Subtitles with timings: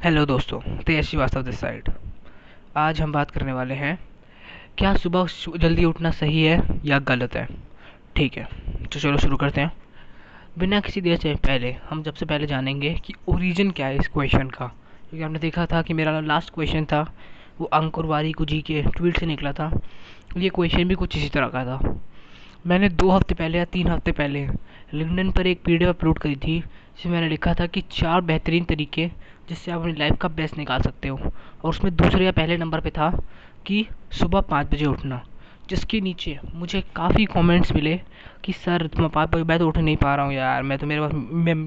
[0.00, 1.88] Hello दोस्तों तेज Srivastava this side
[2.76, 3.98] आज हम बात करने वाले हैं,
[4.78, 5.26] क्या सुबह
[5.58, 7.46] जल्दी उठना सही है या गलत है?
[8.16, 8.44] ठीक है
[8.84, 9.72] तो चलो शुरू करते हैं।
[10.58, 14.48] बिना किसी देर से पहले, हम सबसे पहले जानेंगे कि ओरिजिन क्या है इस क्वेश्चन
[14.48, 17.02] का। क्योंकि हमने देखा था कि मेरा लास्ट क्वेश्चन था,
[17.60, 19.70] वो अंकुर वारिकू जी के ट्वीट से निकला था।
[20.36, 21.96] ये क्वेश्चन भी कुछ इसी तरह का था।
[22.66, 24.48] मैंने दो हफ़्ते पहले या तीन हफ़्ते पहले
[24.94, 29.10] लिंक्डइन पर एक पीडीएफ अपलोड करी थी, जिसमें मैंने लिखा था कि चार बेहतरीन तरीके
[29.50, 32.80] जिससे आप अपनी लाइफ का बेस्ट निकाल सकते हो। और उसमें दूसरे या पहले नंबर
[32.80, 33.10] पे था
[33.66, 35.22] कि सुबह पाँच बजे उठना,
[35.70, 38.00] जिसके नीचे मुझे काफ़ी कमेंट्स मिले
[38.44, 40.86] कि, सर तुम पाँच बजे मैं तो उठ नहीं पा रहा हूँ यार, मैं तो
[40.86, 41.12] मेरे पास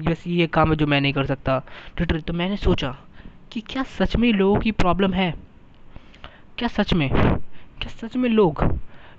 [0.08, 1.58] बस ये काम है जो मैं नहीं कर सकता।
[1.96, 2.94] ट्विटर तो मैंने सोचा
[3.52, 5.32] कि क्या सच में लोगों की प्रॉब्लम है?
[6.58, 7.08] क्या सच में?
[7.10, 8.62] क्या सच में लोग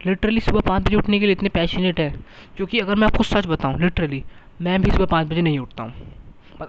[0.01, 2.13] लिटरली सुबह पाँच बजे उठने के लिए इतने पैशनेट हैं?
[2.57, 4.23] क्योंकि अगर मैं आपको सच बताऊँ लिटरली
[4.59, 5.93] मैं भी सुबह पाँच बजे नहीं उठता हूँ।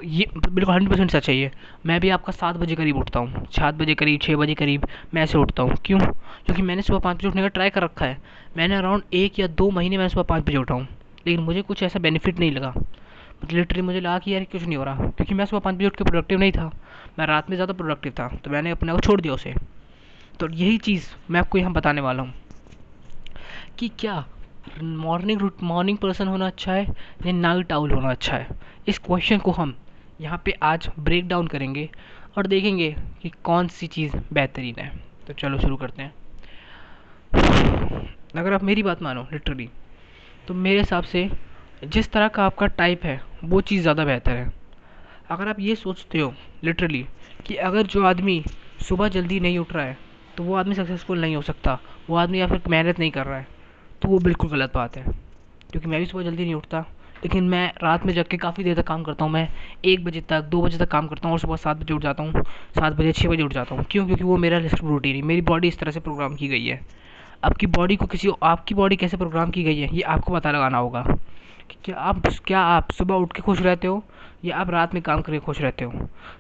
[0.05, 1.51] ये बिल्कुल हंड्रेड परसेंट सच है ये।
[1.87, 5.23] मैं भी आपका सात बजे करीब उठता हूँ। सात बजे करीब छः बजे करीब मैं
[5.23, 5.99] ऐसे उठता हूँ। क्यों?
[5.99, 8.19] क्योंकि मैंने सुबह पाँच बजे उठने का ट्राई कर रखा है।
[8.57, 10.89] मैंने अराउंड एक या दो महीने मैंने सुबह पाँच बजे उठा हूँ।
[11.27, 14.77] लेकिन मुझे कुछ ऐसा बेनिफिट नहीं लगा। मतलब लिटरली मुझे लगा कि यार कुछ नहीं
[14.77, 16.71] हो रहा। क्योंकि मैं सुबह पाँच बजे उठ के प्रोडक्टिव नहीं था।
[17.19, 19.55] मैं रात में ज़्यादा प्रोडक्टिव था। तो मैंने अपने को छोड़ दिया उसे।
[20.41, 22.35] तो यही चीज़ मैं आपको यहाँ बताने वाला हूँ
[23.79, 24.25] कि क्या
[24.83, 26.85] मॉर्निंग रूट मॉर्निंग पर्सन होना अच्छा है
[27.27, 28.57] या नाइट आउल होना अच्छा है।
[28.89, 29.75] इस क्वेश्चन को हम
[30.21, 31.89] यहाँ पे आज ब्रेक डाउन करेंगे
[32.39, 34.91] और देखेंगे कि कौन सी चीज़ बेहतरीन है।
[35.27, 36.15] तो चलो शुरू करते हैं।
[38.35, 39.69] अगर आप मेरी बात मानो लिटरली
[40.49, 41.29] तो मेरे हिसाब से
[41.85, 44.53] जिस तरह का आपका टाइप है, वो चीज़ ज़्यादा बेहतर है।
[45.31, 46.33] अगर आप ये सोचते हो
[46.65, 47.05] लिटरली
[47.47, 48.43] कि अगर जो आदमी
[48.89, 49.99] सुबह जल्दी नहीं उठ रहा है
[50.37, 51.79] तो वो आदमी सक्सेसफुल नहीं हो सकता,
[52.11, 53.55] वो आदमी या फिर मेहनत नहीं कर रहा है।
[54.03, 55.03] तो वो बिल्कुल गलत बात है।
[55.71, 56.81] क्योंकि मैं भी सुबह जल्दी नहीं उठता,
[57.25, 59.49] लेकिन मैं रात में जग के काफ़ी देर तक काम करता हूँ। मैं
[59.85, 62.23] एक बजे तक, दो बजे तक काम करता हूँ और सुबह सात बजे उठ जाता
[62.23, 62.43] हूँ।
[62.79, 64.07] सात बजे छः बजे उठ जाता हूँ। क्यों?
[64.07, 66.81] क्योंकि वो मेरा रूटीन है। मेरी बॉडी इस तरह से प्रोग्राम की गई है।
[67.45, 70.79] आपकी बॉडी को किसी, आपकी बॉडी कैसे प्रोग्राम की गई है, ये आपको पता लगाना
[70.79, 71.05] होगा।
[71.85, 74.03] क्या आप क्या आप सुबह उठ के खुश रहते हो
[74.45, 75.93] या आप रात में काम करके खुश रहते हो?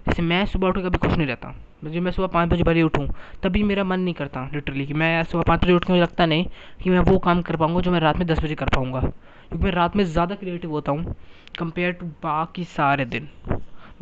[0.06, 1.54] जैसे मैं सुबह उठ के कभी खुश नहीं रहता।
[1.84, 3.06] जब मैं सुबह पाँच बजे भले उठूँ,
[3.42, 6.26] तभी मेरा मन नहीं करता लिटरली कि मैं सुबह पाँच बजे उठ के मुझे लगता
[6.26, 6.44] नहीं
[6.82, 9.64] कि मैं वो काम कर पाऊँगा जो मैं रात में दस बजे कर पाऊँगा। क्योंकि
[9.64, 11.14] मैं रात में ज़्यादा क्रिएटिव होता हूँ
[11.58, 13.28] कंपेयर टू बाकी सारे दिन,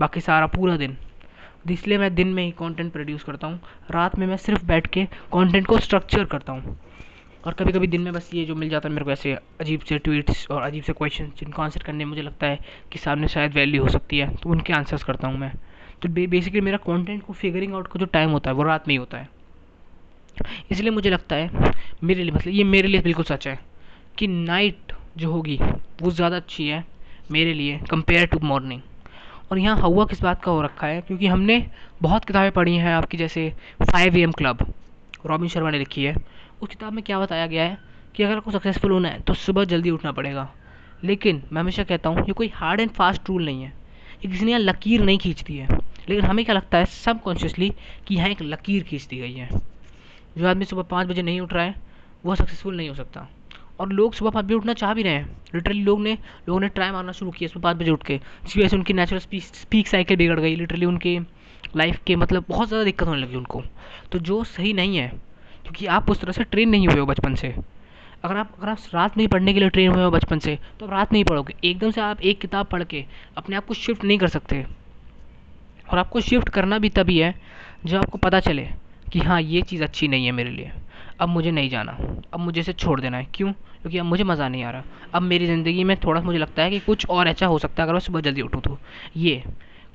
[0.01, 0.97] बाकी सारा पूरा दिन।
[1.71, 5.05] इसलिए मैं दिन में ही कंटेंट प्रोड्यूस करता हूँ। रात में मैं सिर्फ़ बैठ के
[5.33, 6.77] कंटेंट को स्ट्रक्चर करता हूँ।
[7.47, 9.81] और कभी कभी दिन में बस ये जो मिल जाता है मेरे को ऐसे अजीब
[9.81, 12.59] से ट्वीट्स और अजीब से क्वेश्चन जिनको आंसर करने में मुझे लगता है
[12.93, 15.53] कि सामने शायद वैल्यू हो सकती है तो उनके आंसर्स करता हूँ मैं।
[16.03, 18.95] तो बेसिकली मेरा कंटेंट को फिगरिंग आउट का जो टाइम होता है वो रात में
[18.95, 19.29] ही होता है।
[20.71, 21.73] इसलिए मुझे लगता है,
[22.05, 23.59] मेरे लिए मतलब ये मेरे लिए बिल्कुल सच है
[24.19, 25.59] कि नाइट जो होगी
[26.03, 26.85] वो ज़्यादा अच्छी है
[27.33, 28.81] मेरे लिए कंपेयर टू मॉर्निंग
[29.51, 31.01] और यहाँ हवा किस बात का हो रखा है?
[31.01, 31.65] क्योंकि हमने
[32.03, 34.67] बहुत किताबें पढ़ी हैं आपकी, जैसे five A M club
[35.27, 36.15] Robin Sharma ने लिखी है।
[36.65, 37.79] उस किताब में क्या बताया गया है
[38.15, 40.49] कि अगर आपको सक्सेसफुल होना है तो सुबह जल्दी उठना पड़ेगा।
[41.05, 44.45] लेकिन मैं हमेशा कहता हूँ, ये कोई हार्ड एंड फास्ट रूल नहीं है। ये किसी
[44.45, 45.67] ने यहाँ लकीर नहीं खींचती है।
[46.09, 47.69] लेकिन हमें क्या लगता है सब कॉन्शियसली
[48.09, 49.49] कि यहाँ एक लकीर खींच दी गई है।
[50.39, 51.75] जो आदमी सुबह पाँच बजे नहीं उठ रहा है
[52.25, 53.29] वो सक्सेसफुल नहीं हो सकता।
[53.81, 56.17] और लोग सुबह पाँच बजे उठना चाह भी रहे हैं। लिटरली लोग ने,
[56.49, 58.93] लोगों ने ट्राई मारना शुरू किया सुबह पाँच बजे उठ के। जिसकी वजह से उनकी
[58.93, 61.19] नेचुरल स्पीक साइकिल बिगड़ गई। लिटरली उनके
[61.77, 63.63] लाइफ के मतलब बहुत ज़्यादा दिक्कत होने लगी उनको।
[64.13, 65.13] तो जो सही नहीं है
[65.65, 67.55] क्योंकि आप उस तरह से ट्रेन नहीं हुए हो बचपन से।
[68.25, 70.59] अगर आप अगर आप रात में ही पढ़ने के लिए ट्रेन हुए हो बचपन से
[70.81, 73.05] तो आप रात में ही पढ़ोगे। एकदम से आप एक किताब पढ़ के
[73.37, 74.65] अपने आप को शिफ्ट नहीं कर सकते।
[75.89, 77.35] और आपको शिफ्ट करना भी तभी है,
[77.87, 78.69] जब आपको पता चले
[79.13, 80.71] कि हाँ ये चीज़ अच्छी नहीं है मेरे लिए।
[81.21, 81.97] अब मुझे नहीं जाना।
[82.35, 83.53] अब मुझे इसे छोड़ देना है। क्यों?
[83.53, 84.83] क्योंकि अब मुझे मज़ा नहीं आ रहा।
[85.15, 87.87] अब मेरी ज़िंदगी में थोड़ा मुझे लगता है कि कुछ और अच्छा हो सकता है,
[87.87, 88.79] अगर मैं सुबह जल्दी उठूँ तो।
[89.17, 89.43] ये,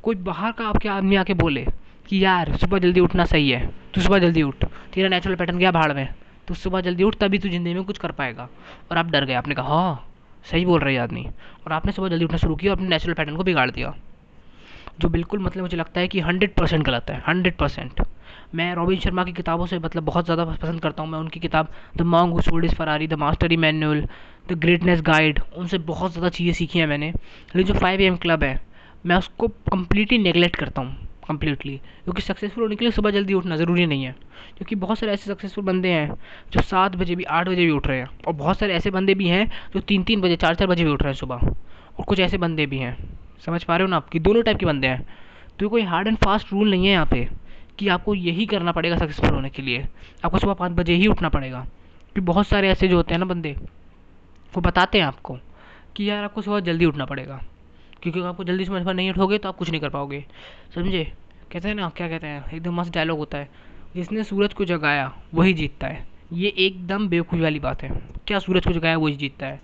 [0.03, 1.65] कोई बाहर का आपके आदमी आके बोले
[2.09, 5.71] कि यार, सुबह जल्दी उठना सही है। तू सुबह जल्दी उठ। तेरा नेचुरल पैटर्न गया
[5.71, 6.07] भाड़ में।
[6.47, 8.47] तू सुबह जल्दी उठ, तभी तू ज़िंदगी में कुछ कर पाएगा।
[8.91, 10.05] और आप डर गए आपने कहा हाँ
[10.45, 11.25] सही बोल रहे आदमी।
[11.65, 13.93] और आपने सुबह जल्दी उठना शुरू किया और अपने नेचुरल पैटर्न को बिगाड़ दिया।
[14.99, 18.01] जो बिल्कुल मतलब मुझे लगता है कि हंड्रेड परसेंट गलत है। हंड्रेड परसेंट
[18.55, 21.67] मैं रॉबिन शर्मा की किताबों से मतलब बहुत ज़्यादा पसंद करता हूँ। मैं उनकी किताब
[21.97, 24.01] the monk who sold his Ferrari the mastery manual
[24.49, 28.43] the greatness guide उनसे बहुत ज़्यादा चीज़ें सीखी हैं मैंने। लेकिन जो फाइव एम क्लब
[28.43, 28.59] है,
[29.05, 33.55] मैं उसको कम्प्लीटली नेगलेक्ट करता हूँ। कम्प्लीटली क्योंकि सक्सेसफुल होने के लिए सुबह जल्दी उठना
[33.55, 34.11] ज़रूरी नहीं है।
[34.57, 36.15] क्योंकि बहुत सारे ऐसे सक्सेसफुल बंदे हैं,
[36.51, 39.13] जो सात बजे भी, आठ बजे भी उठ रहे हैं। और बहुत सारे ऐसे बंदे
[39.13, 41.35] भी हैं, जो तीन तीन बजे चार चार बजे भी उठ रहे हैं सुबह।
[41.99, 42.97] और कुछ ऐसे बंदे भी हैं।
[43.45, 45.05] समझ पा रहे हो ना आपकी दोनों टाइप के बंदे हैं।
[45.59, 47.27] तो कोई हार्ड एंड फास्ट रूल नहीं है यहाँ पे,
[47.79, 49.85] कि आपको यही करना पड़ेगा सक्सेसफुल होने के लिए।
[50.25, 53.25] आपको सुबह पाँच बजे ही उठना पड़ेगा। क्योंकि बहुत सारे ऐसे जो होते हैं ना
[53.25, 53.55] बंदे,
[54.55, 55.37] वो बताते हैं आपको
[55.95, 57.41] कि यार आपको सुबह जल्दी उठना पड़ेगा।
[58.03, 60.25] क्योंकि आपको जल्दी सुबह नहीं उठोगे तो आप कुछ नहीं कर पाओगे।
[60.75, 61.13] समझे?
[61.51, 62.51] कहते हैं ना, क्या कहते हैं?
[62.51, 63.49] एकदम मस्त डायलॉग होता है।
[63.95, 68.65] जिसने सूरज को जगाया, वही जीतता है। ये एकदम बेवकूफ़ी वाली बात है। क्या सूरज
[68.65, 69.61] को जगाया, वही जीतता है।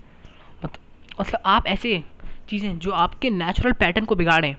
[1.20, 2.04] मतलब आप ऐसे
[2.50, 4.56] चीज़ें जो आपके नेचुरल पैटर्न को बिगाड़ें,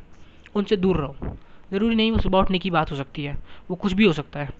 [0.54, 1.36] उनसे दूर रहो।
[1.70, 3.36] ज़रूरी नहीं वो सुबह उठने की बात हो सकती है।
[3.70, 4.50] वो कुछ भी हो सकता है।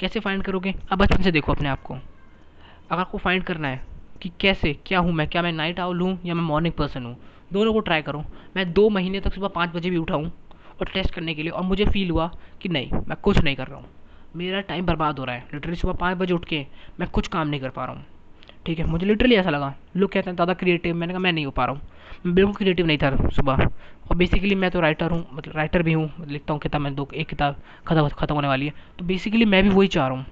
[0.00, 0.74] कैसे फाइंड करोगे?
[0.90, 3.82] अब बचपन से देखो अपने आप को। अगर आपको फाइंड करना है
[4.22, 5.28] कि कैसे, क्या हूँ मैं?
[5.28, 7.16] क्या मैं नाइट आउल हूँ या मैं मॉर्निंग पर्सन हूँ?
[7.50, 8.24] दोनों को ट्राई करूँ।
[8.56, 10.32] मैं दो महीने तक सुबह पाँच बजे भी उठा हूँ
[10.80, 12.30] और टेस्ट करने के लिए और मुझे फील हुआ
[12.60, 13.88] कि नहीं, मैं कुछ नहीं कर रहा हूँ।
[14.36, 16.64] मेरा टाइम बर्बाद हो रहा है। लिटरली सुबह पाँच बजे उठ के
[17.00, 18.04] मैं कुछ काम नहीं कर पा रहा हूँ।
[18.66, 21.44] ठीक है, मुझे लिटरली ऐसा लगा। लोग कहते हैं ज़्यादा क्रिएटिव मैंने कहा, मैं नहीं
[21.44, 21.82] हो पा रहा हूँ।
[22.26, 25.92] मैं बिल्कुल क्रिएटिव नहीं था सुबह। और बेसिकली मैं तो राइटर हूँ मतलब राइटर भी
[25.92, 27.56] हूँ। लिखता हूँ किताब, मैं दो, एक किताब
[27.86, 30.26] खत्म खत्म होने वाली है। तो बेसिकली मैं भी वही चाह रहा हूँ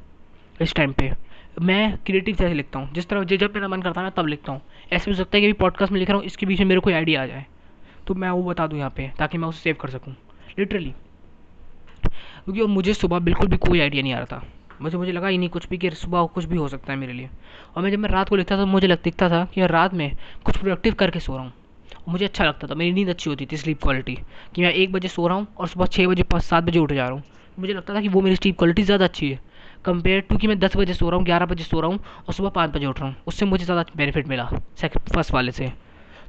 [0.61, 1.13] इस टाइम पे।
[1.61, 4.53] मैं क्रिएटिव जैसे लिखता हूँ। जिस तरह जब मेरा मन करता है मैं तब लिखता
[4.53, 4.61] हूँ।
[4.93, 6.67] ऐसे भी हो सकता है कि अभी पॉडकास्ट में लिख रहा हूँ, इसके बीच में
[6.67, 7.45] मेरे कोई आइडिया आ जाए।
[8.07, 10.15] तो मैं वो बता दूँ यहाँ पे, ताकि मैं उसे सेव कर सकूँ।
[10.59, 10.95] लिटरली
[12.45, 14.43] क्योंकि मुझे सुबह बिल्कुल भी कोई आइडिया नहीं आ रहा था।
[14.83, 17.13] मुझे मुझे लगा ही नहीं कुछ भी कि सुबह कुछ भी हो सकता है मेरे
[17.13, 17.29] लिए।
[17.77, 19.69] और मैं जब मैं रात को लिखता था तो मुझे लग, दिखता था कि मैं
[19.69, 21.53] रात में कुछ प्रोडक्टिव करके सो रहा हूँ।
[22.09, 24.15] मुझे अच्छा लगता था, मेरी नींद अच्छी होती थी स्लीप क्वालिटी
[24.55, 26.93] कि मैं एक बजे सो रहा हूँ और सुबह छः बजे, पाँच, सात बजे उठ
[26.93, 27.23] जा रहा हूँ।
[27.59, 29.41] मुझे लगता था कि वो मेरी स्लीप क्वालिटी ज़्यादा अच्छी है।
[29.85, 32.35] कंपेयर टू कि मैं दस बजे सो रहा हूँ, ग्यारह बजे सो रहा हूँ और
[32.35, 34.49] सुबह पाँच बजे उठ रहा हूँ। उससे मुझे ज़्यादा बेनिफिट मिला
[34.81, 35.73] सेकंड फ़र्स्ट वाले से।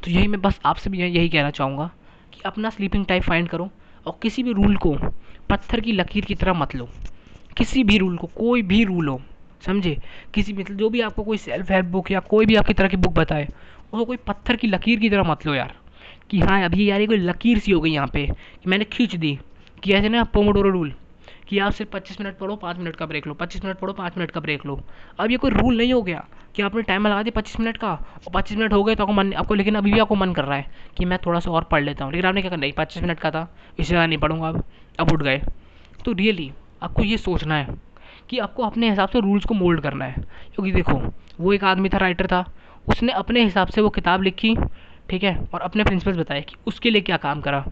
[0.03, 1.89] तो यही मैं बस आपसे भी यही कहना चाहूँगा
[2.33, 3.69] कि अपना स्लीपिंग टाइम फाइंड करो
[4.05, 4.95] और किसी भी रूल को
[5.49, 6.87] पत्थर की लकीर की तरह मत लो।
[7.57, 9.19] किसी भी रूल को, कोई भी रूल हो,
[9.61, 9.97] समझे?
[10.33, 12.97] किसी मतलब जो भी आपको कोई सेल्फ हेल्प बुक या कोई भी आपकी तरह की
[12.97, 13.47] बुक बताए,
[13.83, 15.73] उसको कोई पत्थर की लकीर की तरह मत लो यार।
[16.29, 19.15] कि हाँ अभी यार ये कोई लकीर सी हो गई यहाँ पे कि मैंने खींच
[19.15, 19.37] दी,
[19.83, 20.93] कि ऐसे ना पोमोडोरो रूल
[21.49, 24.17] कि आप सिर्फ़ पच्चीस मिनट पढ़ो, पाँच मिनट का ब्रेक लो। पच्चीस मिनट पढ़ो, पाँच
[24.17, 24.79] मिनट का ब्रेक लो।
[25.19, 26.25] अब ये कोई रूल नहीं हो गया
[26.55, 29.13] कि आपने टाइम लगा दिया पच्चीस मिनट का और पच्चीस मिनट हो गए तो आपको
[29.13, 30.65] मन, आपको, लेकिन अभी भी आपको मन कर रहा है
[30.97, 33.19] कि मैं थोड़ा सा और पढ़ लेता हूँ। लेकिन आपने क्या करना नहीं पच्चीस मिनट
[33.19, 33.47] का था
[33.79, 34.63] इससे ज़्यादा नहीं पढ़ूँगा अब।
[34.99, 35.41] अब उठ गए।
[36.05, 36.51] तो रियली
[36.83, 37.77] आपको ये सोचना है
[38.29, 40.21] कि आपको अपने हिसाब से रूल्स को मोल्ड करना है।
[40.55, 41.01] क्योंकि देखो,
[41.39, 42.45] वो एक आदमी था राइटर था।
[42.85, 44.55] उसने अपने हिसाब से वो किताब लिखी,
[45.09, 45.35] ठीक है?
[45.53, 47.65] और अपने प्रिंसिपल्स बताए कि उसके लिए क्या काम करा।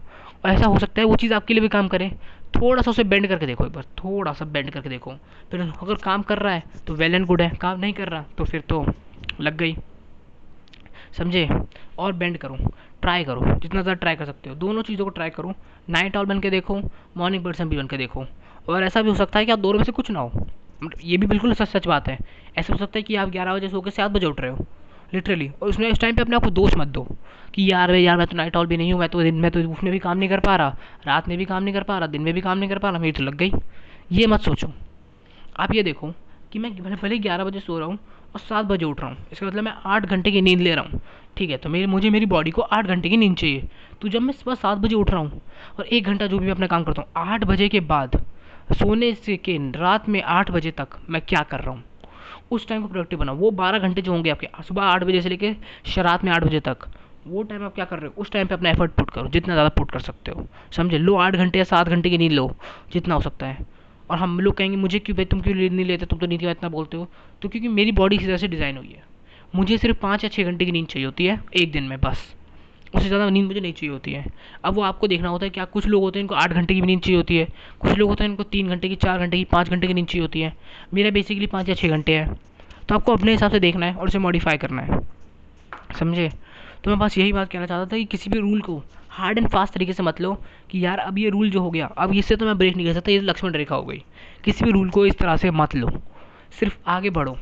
[0.44, 2.10] और ऐसा हो सकता है वो चीज़ आपके लिए भी काम करे।
[2.54, 5.12] थोड़ा सा उसे बेंड करके देखो एक बार थोड़ा सा बेंड करके देखो।
[5.50, 8.24] फिर अगर काम कर रहा है तो वेल एंड गुड है। काम नहीं कर रहा
[8.38, 8.84] तो फिर तो
[9.40, 9.76] लग गई।
[11.18, 11.48] समझे?
[11.98, 12.56] और बेंड करो।
[13.02, 15.52] ट्राई करो। जितना ज़्यादा ट्राई कर सकते हो। दोनों चीज़ों को ट्राई करो।
[15.88, 16.80] नाइट ऑल बन के देखो
[17.16, 18.24] मॉर्निंग पर्सन भी बन के देखो।
[18.68, 20.46] और ऐसा भी हो सकता है कि आप दोनों में से कुछ ना हो।
[21.02, 22.18] ये भी बिल्कुल सच सच बात है।
[22.58, 24.66] ऐसा हो सकता है कि आप ग्यारह बजे सो के सात बजे उठ रहे हो।
[25.14, 27.06] लिटरली और उसमें इस टाइम पे अपने आपको दोष मत दो
[27.54, 29.60] कि यार यार मैं तो नाइट ऑल भी नहीं हूँ, मैं तो दिन, में तो
[29.60, 30.76] उसमें भी काम नहीं कर पा रहा,
[31.06, 32.90] रात में भी काम नहीं कर पा रहा, दिन में भी काम नहीं कर पा
[32.90, 33.52] रहा, मेरी तो लग गई।
[34.12, 34.72] ये मत सोचो।
[35.56, 36.12] आप ये देखो
[36.52, 37.98] कि मैं भले ग्यारह बजे सो रहा हूँ
[38.34, 40.84] और सात बजे उठ रहा हूँ। इसका मतलब मैं आठ घंटे की नींद ले रहा
[40.84, 41.00] हूँ।
[41.36, 43.68] ठीक है तो मेरे, मुझे मेरी बॉडी को आठ घंटे की नींद चाहिए।
[44.02, 45.40] तो जब मैं सुबह सात बजे उठ रहा हूँ
[45.78, 48.22] और एक घंटा जो भी मैं अपना काम करता हूँ, आठ बजे के बाद
[48.72, 51.82] सोने से के रात में आठ बजे तक मैं क्या कर रहा हूँ?
[52.50, 55.28] उस टाइम को प्रोडक्टिव बनाओ वो बारह घंटे जो होंगे आपके, सुबह आठ बजे से
[55.28, 55.56] लेकर
[55.86, 56.86] शरात में आठ बजे तक,
[57.26, 58.14] वो टाइम आप क्या कर रहे हो?
[58.18, 60.98] उस टाइम पे अपना एफर्ट पुट करो, जितना ज़्यादा पुट कर सकते हो। समझे?
[60.98, 62.50] लो आठ घंटे या सात घंटे की नींद लो,
[62.92, 63.66] जितना हो सकता है।
[64.10, 66.06] और हम लोग कहेंगे, मुझे क्यों भाई, तुम क्यों नींद नहीं लेते?
[66.06, 67.08] तुम तो नींद का इतना बोलते हो।
[67.42, 69.04] तो क्योंकि मेरी बॉडी इसी तरह से डिज़ाइन हुई है।
[69.54, 72.34] मुझे सिर्फ़ पाँच या छः घंटे की नींद चाहिए होती है, एक दिन में, बस।
[72.94, 74.24] उससे ज़्यादा नींद मुझे नहीं चाहिए होती है।
[74.64, 76.80] अब वो आपको देखना होता है क्या कुछ लोग होते हैं, इनको आठ घंटे की
[76.80, 77.46] भी नींद चाहिए होती है।
[77.80, 80.06] कुछ लोग होते हैं, इनको तीन घंटे की, चार घंटे की, पाँच घंटे की नींद
[80.06, 80.52] चाहिए होती है।
[80.94, 82.34] मेरा बेसिकली पाँच या छः घंटे है।
[82.88, 85.00] तो आपको अपने हिसाब से देखना है और उसे मॉडिफाई करना है।
[85.98, 86.30] समझे?
[86.84, 89.48] तो मैं बस यही बात कहना चाहता था कि किसी भी रूल को हार्ड एंड
[89.48, 90.32] फास्ट तरीके से मत लो
[90.70, 92.92] कि यार अब ये रूल जो हो गया, अब इससे तो मैं ब्रेक नहीं कर
[92.92, 94.02] सकता, ये लक्ष्मण रेखा हो गई।
[94.44, 95.90] किसी भी रूल को इस तरह से मत लो।
[96.60, 97.36] सिर्फ़ आगे बढ़ो।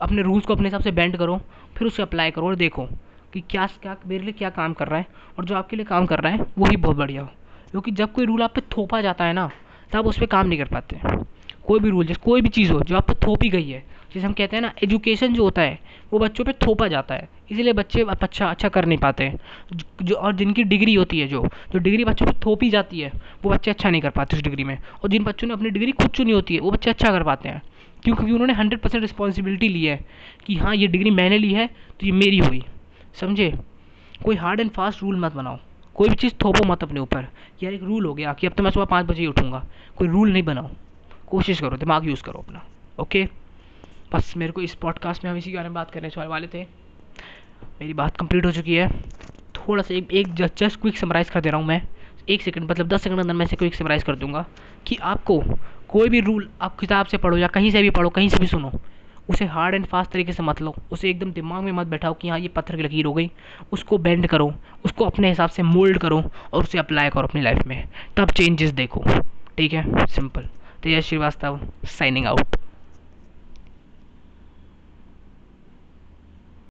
[0.00, 1.36] अपने रूल्स को अपने हिसाब से बेंड करो,
[1.76, 2.88] फिर उसे अप्लाई करो और देखो।
[3.32, 5.06] कि क्या क्या मेरे लिए क्या काम कर रहा है
[5.38, 7.28] और जो आपके लिए काम कर रहा है वही बहुत बढ़िया हो।
[7.70, 9.50] क्योंकि जब कोई रूल आप पे थोपा जाता है ना,
[9.92, 11.00] तब उस पर काम नहीं कर पाते।
[11.66, 13.84] कोई भी रूल जैसे कोई भी चीज़ हो, जो आप पे थोपी गई है,
[14.14, 15.78] जैसे हम कहते हैं ना एजुकेशन जो होता है,
[16.12, 19.38] वो बच्चों पे थोपा जाता है। इसीलिए बच्चे आप अच्छा अच्छा कर नहीं पाते। हैं
[20.02, 23.50] जो, और जिनकी डिग्री होती है जो जो डिग्री बच्चों पे थोपी जाती है, वो
[23.50, 26.10] बच्चे अच्छा नहीं कर पाते उस डिग्री में। और जिन बच्चों ने अपनी डिग्री खुद
[26.10, 27.62] चुनी होती है, वो बच्चे अच्छा कर पाते हैं।
[28.04, 30.00] क्योंकि उन्होंने हंड्रेड परसेंट रिस्पॉन्सिबिलिटी ली है
[30.46, 32.64] कि हाँ ये डिग्री मैंने ली है तो ये मेरी हुई।
[33.14, 33.58] समझे?
[34.24, 35.58] कोई हार्ड एंड फास्ट रूल मत बनाओ।
[35.94, 37.26] कोई भी चीज़ थोपो मत अपने ऊपर।
[37.62, 39.64] यार एक रूल हो गया कि अब तो मैं सुबह पाँच बजे ही उठूँगा।
[39.96, 40.70] कोई रूल नहीं बनाओ।
[41.26, 42.64] कोशिश करो दिमाग यूज़ करो अपना।
[42.98, 43.28] ओके
[44.12, 46.62] बस मेरे को इस पॉडकास्ट में हम इसी के बारे में बात करने वाले थे।
[47.80, 48.88] मेरी बात कंप्लीट हो चुकी है।
[49.54, 51.82] थोड़ा सा एक, एक जस्ट क्विक समराइज़ कर दे रहा हूँ मैं।
[52.28, 54.46] एक सेकंड मतलब दस सेकंड अंदर मैं से क्विक समराइज़ कर दूँगा
[54.86, 55.42] कि आपको
[55.88, 58.46] कोई भी रूल आप किताब से पढ़ो या कहीं से भी पढ़ो कहीं से भी
[58.46, 58.72] सुनो
[59.30, 62.28] उसे हार्ड एंड फास्ट तरीके से मत लो। उसे एकदम दिमाग में मत बैठाओ कि
[62.28, 63.30] हाँ ये पत्थर की लकीर हो गई।
[63.72, 64.52] उसको बेंड करो,
[64.84, 66.22] उसको अपने हिसाब से मोल्ड करो
[66.52, 69.04] और उसे अप्लाई करो अपनी लाइफ में। तब चेंजेस देखो।
[69.58, 70.06] ठीक है?
[70.06, 70.48] Simple
[70.82, 72.56] Tejas Srivastava signing out